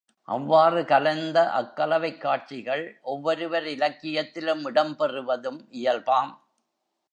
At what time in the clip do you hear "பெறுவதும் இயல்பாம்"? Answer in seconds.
4.95-6.33